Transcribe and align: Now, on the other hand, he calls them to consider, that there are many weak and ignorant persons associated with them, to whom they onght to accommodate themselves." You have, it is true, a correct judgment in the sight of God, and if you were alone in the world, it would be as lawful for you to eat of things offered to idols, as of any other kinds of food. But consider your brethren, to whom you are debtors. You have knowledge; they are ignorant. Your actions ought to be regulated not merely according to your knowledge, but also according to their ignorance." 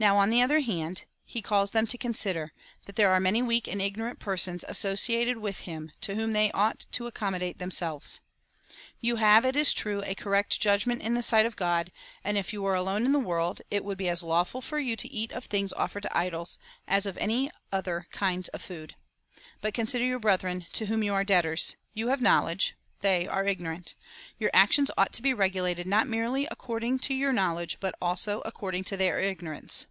Now, 0.00 0.16
on 0.18 0.30
the 0.30 0.40
other 0.42 0.60
hand, 0.60 1.06
he 1.24 1.42
calls 1.42 1.72
them 1.72 1.84
to 1.88 1.98
consider, 1.98 2.52
that 2.86 2.94
there 2.94 3.10
are 3.10 3.18
many 3.18 3.42
weak 3.42 3.66
and 3.66 3.82
ignorant 3.82 4.20
persons 4.20 4.64
associated 4.68 5.38
with 5.38 5.64
them, 5.64 5.90
to 6.02 6.14
whom 6.14 6.30
they 6.34 6.50
onght 6.50 6.86
to 6.92 7.08
accommodate 7.08 7.58
themselves." 7.58 8.20
You 9.00 9.16
have, 9.16 9.44
it 9.44 9.56
is 9.56 9.72
true, 9.72 10.04
a 10.04 10.14
correct 10.14 10.60
judgment 10.60 11.02
in 11.02 11.14
the 11.14 11.20
sight 11.22 11.46
of 11.46 11.56
God, 11.56 11.90
and 12.22 12.38
if 12.38 12.52
you 12.52 12.62
were 12.62 12.76
alone 12.76 13.06
in 13.06 13.12
the 13.12 13.18
world, 13.18 13.60
it 13.72 13.84
would 13.84 13.98
be 13.98 14.08
as 14.08 14.22
lawful 14.22 14.60
for 14.60 14.78
you 14.78 14.94
to 14.94 15.08
eat 15.12 15.32
of 15.32 15.46
things 15.46 15.72
offered 15.72 16.04
to 16.04 16.16
idols, 16.16 16.58
as 16.86 17.04
of 17.04 17.16
any 17.18 17.50
other 17.72 18.06
kinds 18.12 18.48
of 18.50 18.62
food. 18.62 18.94
But 19.60 19.74
consider 19.74 20.04
your 20.04 20.20
brethren, 20.20 20.66
to 20.74 20.86
whom 20.86 21.02
you 21.02 21.12
are 21.12 21.24
debtors. 21.24 21.74
You 21.92 22.06
have 22.06 22.20
knowledge; 22.22 22.76
they 23.00 23.28
are 23.28 23.44
ignorant. 23.46 23.94
Your 24.40 24.50
actions 24.52 24.90
ought 24.98 25.12
to 25.12 25.22
be 25.22 25.32
regulated 25.32 25.86
not 25.86 26.08
merely 26.08 26.48
according 26.50 26.98
to 26.98 27.14
your 27.14 27.32
knowledge, 27.32 27.76
but 27.78 27.94
also 28.02 28.40
according 28.44 28.82
to 28.84 28.96
their 28.96 29.20
ignorance." 29.20 29.86